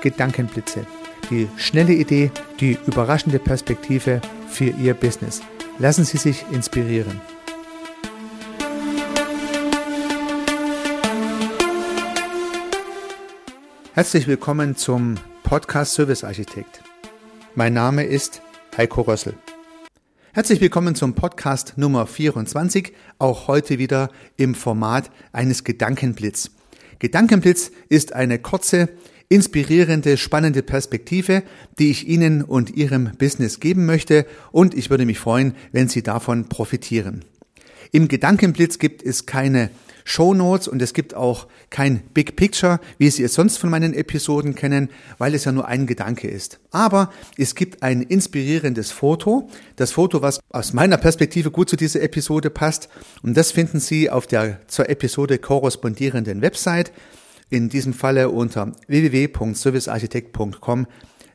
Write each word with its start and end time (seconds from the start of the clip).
Gedankenblitze. 0.00 0.86
Die 1.30 1.48
schnelle 1.56 1.92
Idee, 1.92 2.30
die 2.60 2.78
überraschende 2.86 3.38
Perspektive 3.38 4.20
für 4.48 4.70
Ihr 4.70 4.94
Business. 4.94 5.40
Lassen 5.78 6.04
Sie 6.04 6.18
sich 6.18 6.44
inspirieren. 6.52 7.20
Herzlich 13.92 14.26
willkommen 14.26 14.76
zum 14.76 15.16
Podcast 15.42 15.94
Service 15.94 16.22
Architekt. 16.22 16.82
Mein 17.54 17.74
Name 17.74 18.04
ist 18.04 18.42
Heiko 18.76 19.02
Rössel. 19.02 19.34
Herzlich 20.32 20.60
willkommen 20.60 20.94
zum 20.94 21.14
Podcast 21.14 21.72
Nummer 21.76 22.06
24, 22.06 22.92
auch 23.18 23.48
heute 23.48 23.78
wieder 23.80 24.10
im 24.36 24.54
Format 24.54 25.10
eines 25.32 25.64
Gedankenblitz. 25.64 26.52
Gedankenblitz 27.00 27.72
ist 27.88 28.12
eine 28.12 28.38
kurze, 28.38 28.88
inspirierende, 29.28 30.16
spannende 30.16 30.62
Perspektive, 30.62 31.42
die 31.78 31.90
ich 31.90 32.08
Ihnen 32.08 32.42
und 32.42 32.76
Ihrem 32.76 33.12
Business 33.18 33.60
geben 33.60 33.86
möchte 33.86 34.26
und 34.52 34.74
ich 34.74 34.90
würde 34.90 35.06
mich 35.06 35.18
freuen, 35.18 35.54
wenn 35.72 35.88
Sie 35.88 36.02
davon 36.02 36.48
profitieren. 36.48 37.24
Im 37.92 38.08
Gedankenblitz 38.08 38.78
gibt 38.78 39.02
es 39.02 39.26
keine 39.26 39.70
Show 40.04 40.32
Notes 40.32 40.68
und 40.68 40.80
es 40.80 40.94
gibt 40.94 41.14
auch 41.14 41.46
kein 41.68 42.00
Big 42.14 42.34
Picture, 42.34 42.80
wie 42.96 43.10
Sie 43.10 43.22
es 43.22 43.34
sonst 43.34 43.58
von 43.58 43.68
meinen 43.68 43.92
Episoden 43.92 44.54
kennen, 44.54 44.88
weil 45.18 45.34
es 45.34 45.44
ja 45.44 45.52
nur 45.52 45.68
ein 45.68 45.86
Gedanke 45.86 46.28
ist. 46.28 46.60
Aber 46.70 47.12
es 47.36 47.54
gibt 47.54 47.82
ein 47.82 48.00
inspirierendes 48.00 48.90
Foto, 48.90 49.50
das 49.76 49.92
Foto, 49.92 50.22
was 50.22 50.40
aus 50.48 50.72
meiner 50.72 50.96
Perspektive 50.96 51.50
gut 51.50 51.68
zu 51.68 51.76
dieser 51.76 52.00
Episode 52.00 52.48
passt 52.48 52.88
und 53.22 53.36
das 53.36 53.52
finden 53.52 53.80
Sie 53.80 54.08
auf 54.08 54.26
der 54.26 54.66
zur 54.66 54.88
Episode 54.88 55.38
korrespondierenden 55.38 56.40
Website 56.40 56.90
in 57.50 57.68
diesem 57.68 57.92
Falle 57.92 58.30
unter 58.30 58.72
www.servicearchitekt.com 58.86 60.86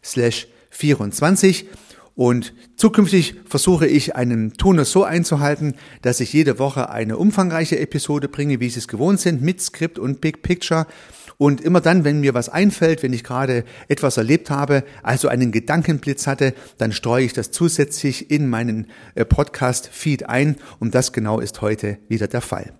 slash 0.03 0.47
24 0.70 1.67
und 2.16 2.53
zukünftig 2.75 3.36
versuche 3.45 3.88
ich 3.88 4.16
einen 4.16 4.53
Tonus 4.53 4.92
so 4.92 5.03
einzuhalten, 5.03 5.73
dass 6.03 6.20
ich 6.20 6.31
jede 6.31 6.59
Woche 6.59 6.89
eine 6.89 7.17
umfangreiche 7.17 7.80
Episode 7.80 8.28
bringe, 8.28 8.59
wie 8.59 8.70
Sie 8.70 8.80
es 8.80 8.88
gewohnt 8.88 9.20
sind, 9.20 9.42
mit 9.42 9.61
Skript 9.61 9.97
und 9.97 10.22
Big 10.22 10.44
Picture. 10.44 10.86
Und 11.38 11.61
immer 11.61 11.81
dann, 11.81 12.03
wenn 12.03 12.20
mir 12.20 12.36
was 12.36 12.50
einfällt, 12.50 13.02
wenn 13.02 13.14
ich 13.14 13.23
gerade 13.23 13.64
etwas 13.88 14.17
erlebt 14.17 14.52
habe, 14.52 14.83
also 15.02 15.27
einen 15.27 15.52
Gedankenblitz 15.52 16.27
hatte, 16.27 16.53
dann 16.77 16.92
streue 16.92 17.25
ich 17.25 17.33
das 17.33 17.50
zusätzlich 17.50 18.30
in 18.30 18.48
meinen 18.48 18.88
äh, 19.16 19.25
Podcast-Feed 19.25 20.30
ein. 20.30 20.58
Und 20.80 20.94
das 20.94 21.11
genau 21.11 21.39
ist 21.39 21.61
heute 21.61 21.98
wieder 22.08 22.27
der 22.27 22.42
Fall. 22.42 22.73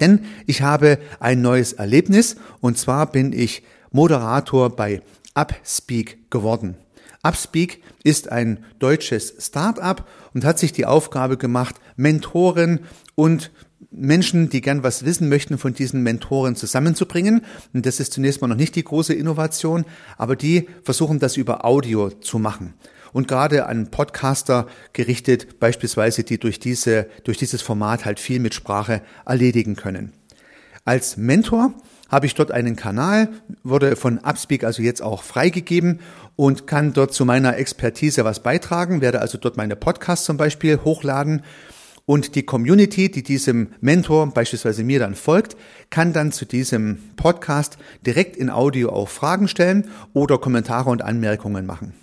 Denn 0.00 0.20
ich 0.46 0.62
habe 0.62 0.98
ein 1.20 1.42
neues 1.42 1.74
Erlebnis 1.74 2.36
und 2.60 2.78
zwar 2.78 3.10
bin 3.10 3.32
ich 3.32 3.62
Moderator 3.92 4.74
bei 4.74 5.02
Upspeak 5.34 6.30
geworden. 6.30 6.76
Upspeak 7.22 7.82
ist 8.02 8.32
ein 8.32 8.64
deutsches 8.78 9.34
Start-up 9.38 10.08
und 10.32 10.44
hat 10.44 10.58
sich 10.58 10.72
die 10.72 10.86
Aufgabe 10.86 11.36
gemacht, 11.36 11.76
Mentoren 11.96 12.80
und 13.14 13.50
Menschen, 13.90 14.48
die 14.48 14.60
gern 14.60 14.82
was 14.82 15.04
wissen 15.04 15.28
möchten, 15.28 15.58
von 15.58 15.74
diesen 15.74 16.02
Mentoren 16.02 16.56
zusammenzubringen. 16.56 17.42
Und 17.74 17.84
das 17.84 18.00
ist 18.00 18.12
zunächst 18.12 18.40
mal 18.40 18.48
noch 18.48 18.56
nicht 18.56 18.76
die 18.76 18.84
große 18.84 19.12
Innovation, 19.12 19.84
aber 20.16 20.36
die 20.36 20.68
versuchen 20.84 21.18
das 21.18 21.36
über 21.36 21.64
Audio 21.64 22.10
zu 22.10 22.38
machen 22.38 22.74
und 23.12 23.28
gerade 23.28 23.66
an 23.66 23.90
Podcaster 23.90 24.66
gerichtet, 24.92 25.58
beispielsweise, 25.60 26.24
die 26.24 26.38
durch 26.38 26.58
diese, 26.58 27.06
durch 27.24 27.38
dieses 27.38 27.62
Format 27.62 28.04
halt 28.04 28.20
viel 28.20 28.40
mit 28.40 28.54
Sprache 28.54 29.02
erledigen 29.26 29.76
können. 29.76 30.12
Als 30.84 31.16
Mentor 31.16 31.74
habe 32.08 32.26
ich 32.26 32.34
dort 32.34 32.50
einen 32.50 32.74
Kanal, 32.74 33.28
wurde 33.62 33.94
von 33.96 34.18
Upspeak 34.18 34.64
also 34.64 34.82
jetzt 34.82 35.02
auch 35.02 35.22
freigegeben 35.22 36.00
und 36.36 36.66
kann 36.66 36.92
dort 36.92 37.12
zu 37.12 37.24
meiner 37.24 37.56
Expertise 37.56 38.24
was 38.24 38.42
beitragen, 38.42 39.00
werde 39.00 39.20
also 39.20 39.38
dort 39.38 39.56
meine 39.56 39.76
Podcasts 39.76 40.24
zum 40.24 40.36
Beispiel 40.36 40.80
hochladen 40.84 41.42
und 42.10 42.34
die 42.34 42.42
Community, 42.42 43.08
die 43.08 43.22
diesem 43.22 43.68
Mentor, 43.80 44.34
beispielsweise 44.34 44.82
mir 44.82 44.98
dann 44.98 45.14
folgt, 45.14 45.56
kann 45.90 46.12
dann 46.12 46.32
zu 46.32 46.44
diesem 46.44 46.98
Podcast 47.14 47.78
direkt 48.04 48.36
in 48.36 48.50
Audio 48.50 48.90
auch 48.90 49.08
Fragen 49.08 49.46
stellen 49.46 49.88
oder 50.12 50.38
Kommentare 50.38 50.90
und 50.90 51.02
Anmerkungen 51.02 51.66
machen. 51.66 51.94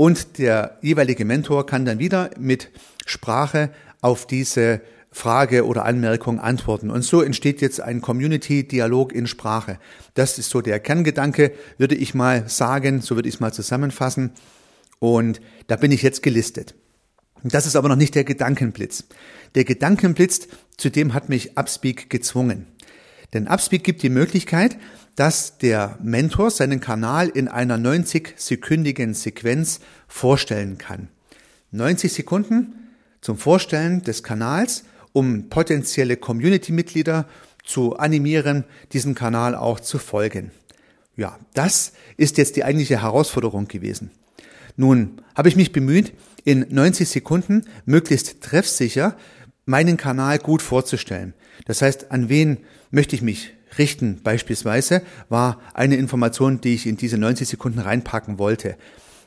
Und 0.00 0.38
der 0.38 0.78
jeweilige 0.80 1.26
Mentor 1.26 1.66
kann 1.66 1.84
dann 1.84 1.98
wieder 1.98 2.30
mit 2.38 2.70
Sprache 3.04 3.68
auf 4.00 4.26
diese 4.26 4.80
Frage 5.12 5.66
oder 5.66 5.84
Anmerkung 5.84 6.40
antworten. 6.40 6.90
Und 6.90 7.02
so 7.02 7.20
entsteht 7.20 7.60
jetzt 7.60 7.82
ein 7.82 8.00
Community-Dialog 8.00 9.12
in 9.12 9.26
Sprache. 9.26 9.78
Das 10.14 10.38
ist 10.38 10.48
so 10.48 10.62
der 10.62 10.80
Kerngedanke, 10.80 11.52
würde 11.76 11.96
ich 11.96 12.14
mal 12.14 12.48
sagen, 12.48 13.02
so 13.02 13.14
würde 13.14 13.28
ich 13.28 13.34
es 13.34 13.40
mal 13.40 13.52
zusammenfassen. 13.52 14.30
Und 15.00 15.42
da 15.66 15.76
bin 15.76 15.92
ich 15.92 16.00
jetzt 16.00 16.22
gelistet. 16.22 16.74
Das 17.44 17.66
ist 17.66 17.76
aber 17.76 17.90
noch 17.90 17.96
nicht 17.96 18.14
der 18.14 18.24
Gedankenblitz. 18.24 19.04
Der 19.54 19.64
Gedankenblitz, 19.64 20.48
zu 20.78 20.88
dem 20.88 21.12
hat 21.12 21.28
mich 21.28 21.58
Upspeak 21.58 22.08
gezwungen. 22.08 22.68
Denn 23.32 23.46
Upspeak 23.46 23.84
gibt 23.84 24.02
die 24.02 24.08
Möglichkeit, 24.08 24.76
dass 25.16 25.58
der 25.58 25.98
Mentor 26.02 26.50
seinen 26.50 26.80
Kanal 26.80 27.28
in 27.28 27.48
einer 27.48 27.76
90-sekündigen 27.76 29.14
Sequenz 29.14 29.80
vorstellen 30.08 30.78
kann. 30.78 31.08
90 31.72 32.12
Sekunden 32.12 32.74
zum 33.20 33.36
Vorstellen 33.36 34.02
des 34.02 34.22
Kanals, 34.22 34.84
um 35.12 35.48
potenzielle 35.48 36.16
Community-Mitglieder 36.16 37.26
zu 37.64 37.96
animieren, 37.96 38.64
diesen 38.92 39.14
Kanal 39.14 39.54
auch 39.54 39.80
zu 39.80 39.98
folgen. 39.98 40.50
Ja, 41.16 41.38
das 41.54 41.92
ist 42.16 42.38
jetzt 42.38 42.56
die 42.56 42.64
eigentliche 42.64 43.02
Herausforderung 43.02 43.68
gewesen. 43.68 44.10
Nun 44.76 45.20
habe 45.34 45.48
ich 45.48 45.56
mich 45.56 45.72
bemüht, 45.72 46.12
in 46.44 46.66
90 46.70 47.08
Sekunden 47.08 47.66
möglichst 47.84 48.40
treffsicher 48.40 49.16
meinen 49.66 49.96
Kanal 49.96 50.38
gut 50.38 50.62
vorzustellen. 50.62 51.34
Das 51.66 51.82
heißt, 51.82 52.10
an 52.10 52.28
wen 52.28 52.58
möchte 52.90 53.16
ich 53.16 53.22
mich 53.22 53.52
richten 53.78 54.20
beispielsweise, 54.22 55.02
war 55.28 55.60
eine 55.74 55.96
Information, 55.96 56.60
die 56.60 56.74
ich 56.74 56.86
in 56.86 56.96
diese 56.96 57.18
90 57.18 57.48
Sekunden 57.48 57.78
reinpacken 57.78 58.38
wollte. 58.38 58.76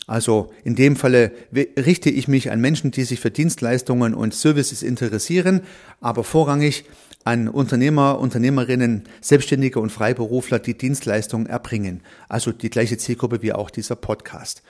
Also 0.06 0.51
in 0.66 0.75
dem 0.75 0.97
Falle 0.97 1.31
richte 1.53 2.09
ich 2.09 2.28
mich 2.28 2.51
an 2.51 2.59
Menschen, 2.59 2.91
die 2.91 3.06
sich 3.06 3.22
für 3.22 3.31
Dienstleistungen 3.31 4.13
und 4.13 4.34
Services 4.34 4.84
interessieren, 4.84 5.62
aber 6.01 6.25
vorrangig 6.25 6.84
an 7.24 7.47
Unternehmer, 7.47 8.19
Unternehmerinnen, 8.19 9.03
Selbstständige 9.22 9.80
und 9.80 9.91
Freiberufler, 9.91 10.59
die 10.59 10.78
Dienstleistungen 10.78 11.47
erbringen. 11.47 12.01
Also 12.28 12.51
die 12.51 12.69
gleiche 12.69 12.97
Zielgruppe 12.97 13.41
wie 13.41 13.53
auch 13.53 13.69
dieser 13.69 13.95
Podcast. 13.95 14.62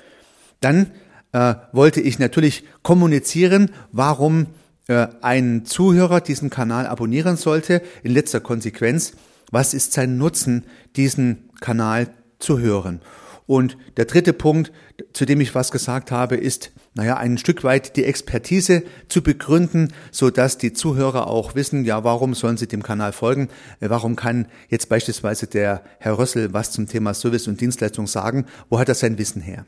Dann 0.59 0.91
äh, 1.31 1.55
wollte 1.71 1.99
ich 1.99 2.19
natürlich 2.19 2.63
kommunizieren, 2.83 3.71
warum 3.91 4.47
ein 4.87 5.65
Zuhörer 5.65 6.21
diesen 6.21 6.49
Kanal 6.49 6.87
abonnieren 6.87 7.37
sollte. 7.37 7.81
In 8.03 8.11
letzter 8.11 8.41
Konsequenz 8.41 9.13
was 9.53 9.75
ist 9.75 9.93
sein 9.93 10.17
Nutzen, 10.17 10.65
diesen 10.95 11.51
Kanal 11.61 12.07
zu 12.39 12.57
hören? 12.57 13.01
Und 13.45 13.77
der 13.97 14.05
dritte 14.05 14.33
Punkt, 14.33 14.71
zu 15.13 15.25
dem 15.25 15.41
ich 15.41 15.53
was 15.53 15.69
gesagt 15.69 16.09
habe, 16.09 16.35
ist, 16.35 16.71
naja, 16.95 17.17
ein 17.17 17.37
Stück 17.37 17.63
weit 17.63 17.95
die 17.95 18.05
Expertise 18.05 18.81
zu 19.09 19.21
begründen, 19.21 19.93
so 20.09 20.31
dass 20.31 20.57
die 20.57 20.73
Zuhörer 20.73 21.27
auch 21.27 21.53
wissen, 21.53 21.85
ja, 21.85 22.03
warum 22.03 22.33
sollen 22.33 22.57
sie 22.57 22.67
dem 22.67 22.81
Kanal 22.81 23.11
folgen? 23.11 23.49
Äh, 23.79 23.89
warum 23.89 24.15
kann 24.15 24.47
jetzt 24.69 24.89
beispielsweise 24.89 25.45
der 25.45 25.83
Herr 25.99 26.17
Rössel 26.17 26.51
was 26.53 26.71
zum 26.71 26.87
Thema 26.87 27.13
Service 27.13 27.47
und 27.47 27.61
Dienstleistung 27.61 28.07
sagen? 28.07 28.45
Wo 28.69 28.79
hat 28.79 28.89
er 28.89 28.95
sein 28.95 29.19
Wissen 29.19 29.41
her? 29.43 29.67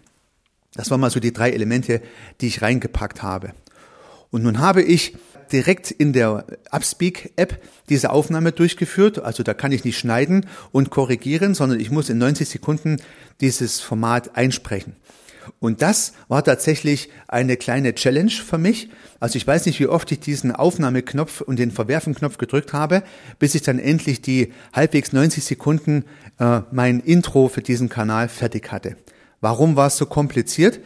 Das 0.73 0.89
waren 0.89 0.99
mal 0.99 1.11
so 1.11 1.19
die 1.19 1.33
drei 1.33 1.51
Elemente, 1.51 2.01
die 2.41 2.47
ich 2.47 2.63
reingepackt 2.63 3.21
habe. 3.21 3.53
Und 4.35 4.43
nun 4.43 4.59
habe 4.59 4.81
ich 4.83 5.15
direkt 5.53 5.91
in 5.91 6.11
der 6.11 6.43
Upspeak-App 6.69 7.57
diese 7.87 8.09
Aufnahme 8.09 8.51
durchgeführt. 8.51 9.19
Also 9.19 9.43
da 9.43 9.53
kann 9.53 9.71
ich 9.71 9.85
nicht 9.85 9.97
schneiden 9.97 10.45
und 10.73 10.89
korrigieren, 10.89 11.55
sondern 11.55 11.79
ich 11.79 11.89
muss 11.89 12.09
in 12.09 12.17
90 12.17 12.49
Sekunden 12.49 12.97
dieses 13.39 13.79
Format 13.79 14.35
einsprechen. 14.35 14.97
Und 15.61 15.81
das 15.81 16.11
war 16.27 16.43
tatsächlich 16.43 17.09
eine 17.29 17.55
kleine 17.55 17.95
Challenge 17.95 18.29
für 18.29 18.57
mich. 18.57 18.89
Also 19.21 19.37
ich 19.37 19.47
weiß 19.47 19.67
nicht, 19.67 19.79
wie 19.79 19.87
oft 19.87 20.11
ich 20.11 20.19
diesen 20.19 20.51
Aufnahmeknopf 20.51 21.39
und 21.39 21.57
den 21.57 21.71
Verwerfen-Knopf 21.71 22.37
gedrückt 22.37 22.73
habe, 22.73 23.03
bis 23.39 23.55
ich 23.55 23.61
dann 23.61 23.79
endlich 23.79 24.21
die 24.21 24.51
halbwegs 24.73 25.13
90 25.13 25.45
Sekunden 25.45 26.03
äh, 26.39 26.59
mein 26.73 26.99
Intro 26.99 27.47
für 27.47 27.61
diesen 27.61 27.87
Kanal 27.87 28.27
fertig 28.27 28.69
hatte. 28.73 28.97
Warum 29.39 29.77
war 29.77 29.87
es 29.87 29.95
so 29.95 30.05
kompliziert? 30.05 30.81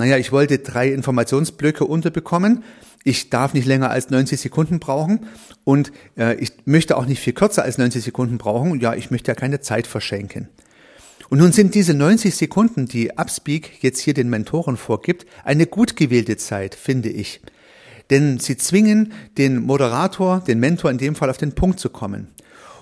Naja, 0.00 0.16
ich 0.16 0.32
wollte 0.32 0.60
drei 0.60 0.88
Informationsblöcke 0.88 1.84
unterbekommen. 1.84 2.64
Ich 3.04 3.28
darf 3.28 3.52
nicht 3.52 3.66
länger 3.66 3.90
als 3.90 4.08
90 4.08 4.40
Sekunden 4.40 4.80
brauchen 4.80 5.26
und 5.64 5.92
äh, 6.16 6.36
ich 6.36 6.52
möchte 6.64 6.96
auch 6.96 7.04
nicht 7.04 7.20
viel 7.20 7.34
kürzer 7.34 7.64
als 7.64 7.76
90 7.76 8.02
Sekunden 8.02 8.38
brauchen. 8.38 8.80
Ja, 8.80 8.94
ich 8.94 9.10
möchte 9.10 9.30
ja 9.30 9.34
keine 9.34 9.60
Zeit 9.60 9.86
verschenken. 9.86 10.48
Und 11.28 11.36
nun 11.36 11.52
sind 11.52 11.74
diese 11.74 11.92
90 11.92 12.34
Sekunden, 12.34 12.86
die 12.86 13.10
Upspeak 13.18 13.82
jetzt 13.82 14.00
hier 14.00 14.14
den 14.14 14.30
Mentoren 14.30 14.78
vorgibt, 14.78 15.26
eine 15.44 15.66
gut 15.66 15.96
gewählte 15.96 16.38
Zeit, 16.38 16.74
finde 16.74 17.10
ich. 17.10 17.42
Denn 18.08 18.38
sie 18.38 18.56
zwingen 18.56 19.12
den 19.36 19.58
Moderator, 19.58 20.40
den 20.40 20.60
Mentor 20.60 20.90
in 20.90 20.96
dem 20.96 21.14
Fall 21.14 21.28
auf 21.28 21.36
den 21.36 21.54
Punkt 21.54 21.78
zu 21.78 21.90
kommen. 21.90 22.28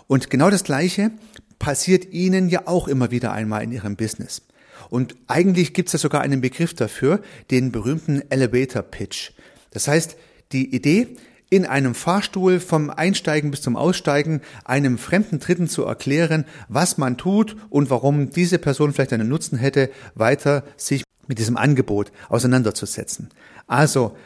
Und 0.06 0.30
genau 0.30 0.50
das 0.50 0.62
Gleiche 0.62 1.10
passiert 1.58 2.12
Ihnen 2.12 2.48
ja 2.48 2.62
auch 2.66 2.86
immer 2.86 3.10
wieder 3.10 3.32
einmal 3.32 3.64
in 3.64 3.72
Ihrem 3.72 3.96
Business. 3.96 4.42
Und 4.90 5.16
eigentlich 5.26 5.74
gibt 5.74 5.88
es 5.88 5.94
ja 5.94 5.98
sogar 5.98 6.20
einen 6.20 6.40
Begriff 6.40 6.74
dafür, 6.74 7.20
den 7.50 7.72
berühmten 7.72 8.22
Elevator 8.30 8.82
Pitch. 8.82 9.32
Das 9.70 9.88
heißt, 9.88 10.16
die 10.52 10.74
Idee, 10.74 11.08
in 11.50 11.64
einem 11.64 11.94
Fahrstuhl 11.94 12.60
vom 12.60 12.90
Einsteigen 12.90 13.50
bis 13.50 13.62
zum 13.62 13.76
Aussteigen 13.76 14.42
einem 14.64 14.98
fremden 14.98 15.38
Dritten 15.38 15.68
zu 15.68 15.84
erklären, 15.84 16.44
was 16.68 16.98
man 16.98 17.16
tut 17.16 17.56
und 17.70 17.90
warum 17.90 18.30
diese 18.30 18.58
Person 18.58 18.92
vielleicht 18.92 19.12
einen 19.12 19.28
Nutzen 19.28 19.56
hätte, 19.56 19.90
weiter 20.14 20.64
sich 20.76 21.04
mit 21.26 21.38
diesem 21.38 21.56
Angebot 21.56 22.12
auseinanderzusetzen. 22.28 23.30
Also 23.66 24.16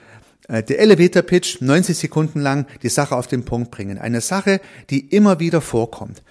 äh, 0.48 0.62
der 0.62 0.80
Elevator 0.80 1.22
Pitch, 1.22 1.60
90 1.60 1.96
Sekunden 1.96 2.40
lang 2.40 2.66
die 2.82 2.88
Sache 2.88 3.16
auf 3.16 3.26
den 3.26 3.44
Punkt 3.44 3.70
bringen. 3.70 3.98
Eine 3.98 4.20
Sache, 4.20 4.60
die 4.90 5.00
immer 5.00 5.38
wieder 5.40 5.60
vorkommt. 5.60 6.22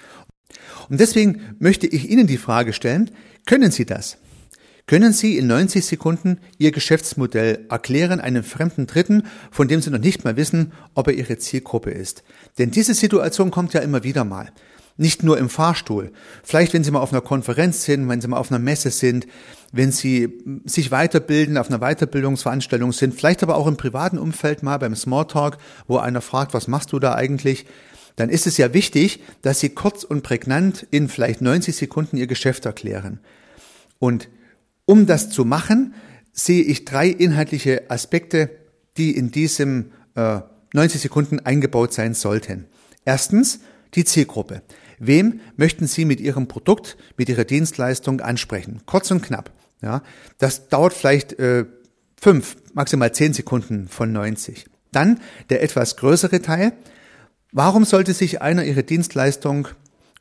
Und 0.90 1.00
deswegen 1.00 1.56
möchte 1.60 1.88
ich 1.88 2.10
Ihnen 2.10 2.28
die 2.28 2.38
Frage 2.38 2.74
stellen, 2.74 3.12
können 3.46 3.72
Sie 3.72 3.86
das? 3.86 4.18
Können 4.88 5.14
Sie 5.14 5.38
in 5.38 5.48
90 5.48 5.86
Sekunden 5.86 6.40
Ihr 6.58 6.72
Geschäftsmodell 6.72 7.66
erklären 7.70 8.20
einem 8.20 8.44
fremden 8.44 8.88
Dritten, 8.88 9.24
von 9.50 9.68
dem 9.68 9.82
Sie 9.82 9.90
noch 9.90 10.00
nicht 10.00 10.26
mal 10.26 10.36
wissen, 10.36 10.74
ob 10.96 11.08
er 11.08 11.14
Ihre 11.14 11.38
Zielgruppe 11.38 11.92
ist? 11.92 12.24
Denn 12.58 12.72
diese 12.72 12.94
Situation 12.94 13.52
kommt 13.52 13.74
ja 13.74 13.82
immer 13.82 14.04
wieder 14.04 14.26
mal. 14.26 14.52
Nicht 14.98 15.24
nur 15.24 15.38
im 15.38 15.50
Fahrstuhl. 15.50 16.12
Vielleicht, 16.44 16.74
wenn 16.74 16.84
Sie 16.84 16.92
mal 16.92 17.00
auf 17.00 17.14
einer 17.14 17.22
Konferenz 17.22 17.86
sind, 17.86 18.10
wenn 18.10 18.20
Sie 18.20 18.28
mal 18.28 18.38
auf 18.38 18.52
einer 18.52 18.60
Messe 18.60 18.92
sind, 18.92 19.28
wenn 19.72 19.92
Sie 19.92 20.44
sich 20.66 20.92
weiterbilden, 20.92 21.58
auf 21.58 21.70
einer 21.70 21.80
Weiterbildungsveranstaltung 21.80 22.92
sind, 22.92 23.16
vielleicht 23.16 23.44
aber 23.44 23.56
auch 23.56 23.68
im 23.68 23.78
privaten 23.78 24.18
Umfeld 24.18 24.62
mal 24.62 24.78
beim 24.78 24.96
Smalltalk, 24.96 25.58
wo 25.88 25.98
einer 25.98 26.22
fragt, 26.22 26.54
was 26.54 26.68
machst 26.68 26.92
du 26.92 27.00
da 27.00 27.16
eigentlich? 27.16 27.66
Dann 28.16 28.30
ist 28.30 28.48
es 28.48 28.58
ja 28.58 28.74
wichtig, 28.74 29.22
dass 29.42 29.60
Sie 29.60 29.70
kurz 29.70 30.04
und 30.04 30.24
prägnant 30.24 30.86
in 30.92 31.10
vielleicht 31.10 31.42
90 31.42 31.76
Sekunden 31.76 32.18
Ihr 32.18 32.28
Geschäft 32.28 32.66
erklären. 32.66 33.20
Und 34.00 34.30
um 34.86 35.06
das 35.06 35.30
zu 35.30 35.46
machen, 35.46 35.94
sehe 36.34 36.64
ich 36.64 36.86
drei 36.86 37.08
inhaltliche 37.08 37.90
Aspekte, 37.90 38.50
die 38.98 39.16
in 39.16 39.32
diesem 39.32 39.92
äh, 40.16 40.42
90 40.74 41.02
Sekunden 41.02 41.40
eingebaut 41.40 41.94
sein 41.94 42.14
sollten. 42.14 42.66
Erstens 43.06 43.60
die 43.94 44.06
Zielgruppe. 44.06 44.62
Wem 45.00 45.40
möchten 45.58 45.88
Sie 45.88 46.06
mit 46.06 46.22
Ihrem 46.22 46.48
Produkt, 46.48 46.98
mit 47.18 47.28
Ihrer 47.30 47.44
Dienstleistung 47.44 48.22
ansprechen? 48.22 48.82
Kurz 48.86 49.12
und 49.12 49.22
knapp. 49.22 49.52
Ja, 49.82 50.04
das 50.38 50.70
dauert 50.70 50.94
vielleicht 50.94 51.34
äh, 51.40 51.66
fünf, 52.20 52.56
maximal 52.74 53.12
zehn 53.12 53.34
Sekunden 53.34 53.88
von 53.88 54.12
90. 54.12 54.66
Dann 54.92 55.20
der 55.50 55.64
etwas 55.64 55.98
größere 55.98 56.42
Teil. 56.42 56.74
Warum 57.54 57.84
sollte 57.84 58.14
sich 58.14 58.42
einer 58.42 58.64
Ihre 58.64 58.84
Dienstleistung 58.84 59.68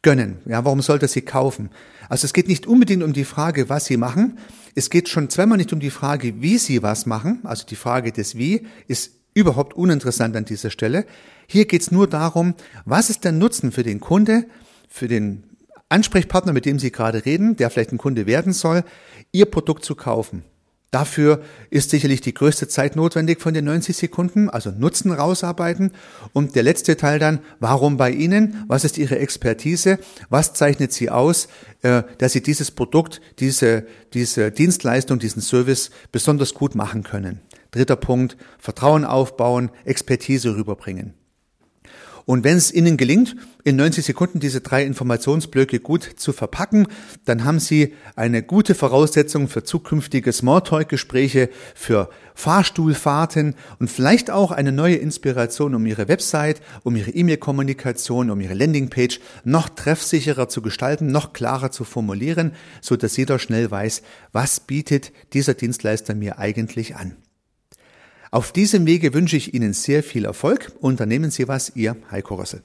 gönnen? 0.02 0.38
Ja, 0.46 0.64
warum 0.64 0.82
sollte 0.82 1.06
sie 1.06 1.22
kaufen? 1.22 1.70
Also 2.08 2.24
es 2.24 2.32
geht 2.32 2.48
nicht 2.48 2.66
unbedingt 2.66 3.04
um 3.04 3.12
die 3.12 3.24
Frage, 3.24 3.68
was 3.68 3.84
Sie 3.84 3.96
machen. 3.96 4.38
Es 4.74 4.90
geht 4.90 5.08
schon 5.08 5.30
zweimal 5.30 5.56
nicht 5.56 5.72
um 5.72 5.78
die 5.78 5.90
Frage, 5.90 6.42
wie 6.42 6.58
Sie 6.58 6.82
was 6.82 7.06
machen. 7.06 7.38
Also 7.44 7.64
die 7.66 7.76
Frage 7.76 8.10
des 8.10 8.34
Wie 8.34 8.66
ist 8.88 9.12
überhaupt 9.32 9.74
uninteressant 9.74 10.34
an 10.36 10.44
dieser 10.44 10.70
Stelle. 10.70 11.06
Hier 11.46 11.66
geht 11.66 11.82
es 11.82 11.92
nur 11.92 12.08
darum, 12.08 12.54
was 12.84 13.10
ist 13.10 13.22
der 13.22 13.30
Nutzen 13.30 13.70
für 13.70 13.84
den 13.84 14.00
Kunde, 14.00 14.46
für 14.88 15.06
den 15.06 15.44
Ansprechpartner, 15.88 16.52
mit 16.52 16.64
dem 16.64 16.80
Sie 16.80 16.90
gerade 16.90 17.24
reden, 17.24 17.54
der 17.54 17.70
vielleicht 17.70 17.92
ein 17.92 17.98
Kunde 17.98 18.26
werden 18.26 18.52
soll, 18.52 18.82
Ihr 19.30 19.46
Produkt 19.46 19.84
zu 19.84 19.94
kaufen. 19.94 20.42
Dafür 20.90 21.42
ist 21.70 21.90
sicherlich 21.90 22.20
die 22.20 22.34
größte 22.34 22.66
Zeit 22.66 22.96
notwendig 22.96 23.40
von 23.40 23.54
den 23.54 23.64
90 23.64 23.96
Sekunden, 23.96 24.50
also 24.50 24.70
Nutzen 24.70 25.12
rausarbeiten. 25.12 25.92
Und 26.32 26.56
der 26.56 26.64
letzte 26.64 26.96
Teil 26.96 27.20
dann, 27.20 27.38
warum 27.60 27.96
bei 27.96 28.10
Ihnen? 28.10 28.64
Was 28.66 28.84
ist 28.84 28.98
Ihre 28.98 29.20
Expertise? 29.20 30.00
Was 30.30 30.52
zeichnet 30.52 30.92
Sie 30.92 31.08
aus, 31.08 31.46
äh, 31.82 32.02
dass 32.18 32.32
Sie 32.32 32.42
dieses 32.42 32.72
Produkt, 32.72 33.20
diese, 33.38 33.86
diese 34.14 34.50
Dienstleistung, 34.50 35.20
diesen 35.20 35.42
Service 35.42 35.90
besonders 36.10 36.54
gut 36.54 36.74
machen 36.74 37.04
können? 37.04 37.40
Dritter 37.70 37.94
Punkt, 37.96 38.36
Vertrauen 38.58 39.04
aufbauen, 39.04 39.70
Expertise 39.84 40.56
rüberbringen. 40.56 41.14
Und 42.26 42.44
wenn 42.44 42.56
es 42.56 42.72
Ihnen 42.72 42.96
gelingt, 42.96 43.36
in 43.64 43.76
90 43.76 44.04
Sekunden 44.04 44.40
diese 44.40 44.60
drei 44.60 44.84
Informationsblöcke 44.84 45.80
gut 45.80 46.02
zu 46.16 46.32
verpacken, 46.32 46.86
dann 47.24 47.44
haben 47.44 47.60
Sie 47.60 47.94
eine 48.16 48.42
gute 48.42 48.74
Voraussetzung 48.74 49.48
für 49.48 49.64
zukünftige 49.64 50.32
Smalltalk-Gespräche, 50.32 51.50
für 51.74 52.10
Fahrstuhlfahrten 52.34 53.54
und 53.78 53.90
vielleicht 53.90 54.30
auch 54.30 54.50
eine 54.50 54.72
neue 54.72 54.96
Inspiration, 54.96 55.74
um 55.74 55.84
Ihre 55.86 56.08
Website, 56.08 56.62
um 56.84 56.96
Ihre 56.96 57.10
E-Mail-Kommunikation, 57.10 58.30
um 58.30 58.40
Ihre 58.40 58.54
Landingpage 58.54 59.20
noch 59.44 59.68
treffsicherer 59.68 60.48
zu 60.48 60.62
gestalten, 60.62 61.08
noch 61.08 61.32
klarer 61.32 61.70
zu 61.70 61.84
formulieren, 61.84 62.52
so 62.80 62.96
dass 62.96 63.16
jeder 63.16 63.38
schnell 63.38 63.70
weiß, 63.70 64.02
was 64.32 64.60
bietet 64.60 65.12
dieser 65.32 65.54
Dienstleister 65.54 66.14
mir 66.14 66.38
eigentlich 66.38 66.96
an. 66.96 67.16
Auf 68.32 68.52
diesem 68.52 68.86
Wege 68.86 69.12
wünsche 69.12 69.36
ich 69.36 69.54
Ihnen 69.54 69.72
sehr 69.72 70.04
viel 70.04 70.24
Erfolg. 70.24 70.70
Unternehmen 70.80 71.32
Sie 71.32 71.48
was, 71.48 71.72
Ihr 71.74 71.96
Heiko 72.12 72.36
Rössel. 72.36 72.62